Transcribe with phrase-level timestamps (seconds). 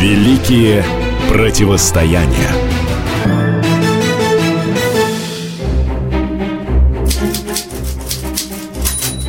[0.00, 0.82] Великие
[1.28, 2.48] противостояния.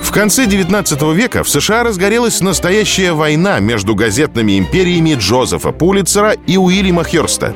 [0.00, 6.56] В конце 19 века в США разгорелась настоящая война между газетными империями Джозефа Пулитцера и
[6.56, 7.54] Уильяма Хёрста.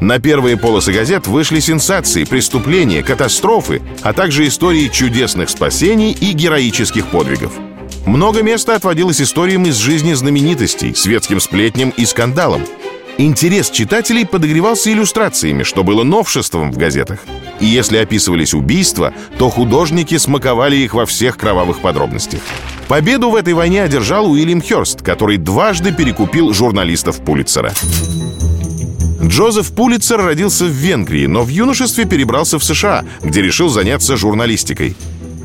[0.00, 7.06] На первые полосы газет вышли сенсации, преступления, катастрофы, а также истории чудесных спасений и героических
[7.06, 7.52] подвигов.
[8.06, 12.62] Много места отводилось историям из жизни знаменитостей, светским сплетням и скандалам.
[13.18, 17.20] Интерес читателей подогревался иллюстрациями, что было новшеством в газетах.
[17.60, 22.40] И если описывались убийства, то художники смаковали их во всех кровавых подробностях.
[22.88, 27.72] Победу в этой войне одержал Уильям Хёрст, который дважды перекупил журналистов Пулитцера.
[29.22, 34.96] Джозеф Пулитцер родился в Венгрии, но в юношестве перебрался в США, где решил заняться журналистикой.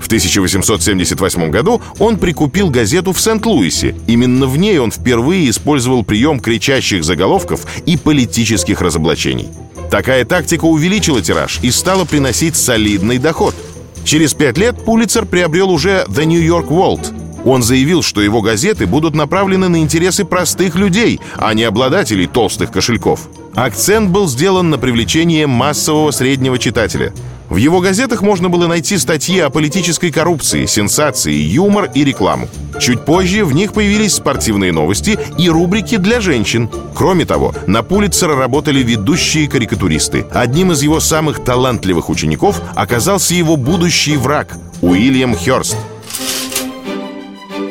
[0.06, 3.96] В 1878 году он прикупил газету в Сент-Луисе.
[4.06, 9.50] Именно в ней он впервые использовал прием кричащих заголовков и политических разоблачений.
[9.90, 13.56] Такая тактика увеличила тираж и стала приносить солидный доход.
[14.04, 17.44] Через пять лет Пулицер приобрел уже The New York World.
[17.44, 22.72] Он заявил, что его газеты будут направлены на интересы простых людей, а не обладателей толстых
[22.72, 23.22] кошельков.
[23.56, 27.12] Акцент был сделан на привлечение массового среднего читателя.
[27.50, 32.50] В его газетах можно было найти статьи о политической коррупции, сенсации, юмор и рекламу.
[32.80, 36.70] Чуть позже в них появились спортивные новости и рубрики для женщин.
[36.96, 40.26] Кроме того, на Пулитцера работали ведущие карикатуристы.
[40.32, 45.78] Одним из его самых талантливых учеников оказался его будущий враг– Уильям Хёрст.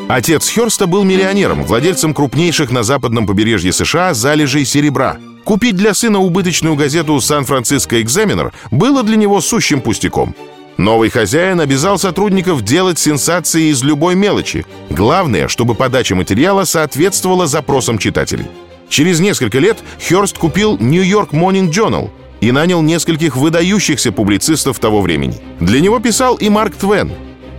[0.09, 6.21] Отец Хёрста был миллионером, владельцем крупнейших на западном побережье США залежей серебра– Купить для сына
[6.21, 10.35] убыточную газету «Сан-Франциско Экзаменер» было для него сущим пустяком.
[10.79, 14.67] Новый хозяин обязал сотрудников делать сенсации из любой мелочи.
[14.91, 18.47] Главное, чтобы подача материала соответствовала запросам читателей.
[18.89, 19.79] Через несколько лет
[20.09, 25.41] Хёрст купил «Нью-Йорк Morning Journal» и нанял нескольких выдающихся публицистов того времени.
[25.61, 27.13] Для него писал и Марк Твен.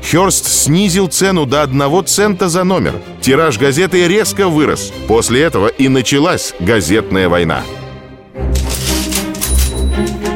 [0.04, 2.94] Хёрст снизил цену до одного цента за номер.
[3.22, 4.92] Тираж газеты резко вырос.
[5.08, 7.64] После этого и началась газетная война.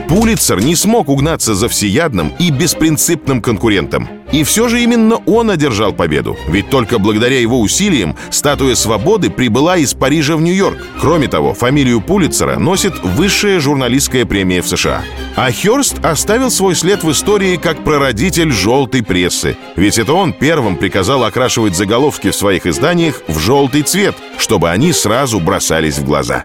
[0.10, 4.10] Пулицер не смог угнаться за всеядным и беспринципным конкурентом.
[4.32, 6.36] И все же именно он одержал победу.
[6.48, 10.80] Ведь только благодаря его усилиям статуя свободы прибыла из Парижа в Нью-Йорк.
[11.00, 15.04] Кроме того, фамилию Пулицера носит высшая журналистская премия в США.
[15.36, 19.58] А Хёрст оставил свой след в истории как прародитель желтой прессы.
[19.76, 24.92] Ведь это он первым приказал окрашивать заголовки в своих изданиях в желтый цвет, чтобы они
[24.92, 26.44] сразу бросались в глаза.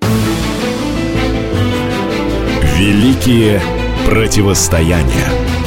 [2.76, 3.60] Великие
[4.04, 5.63] противостояния.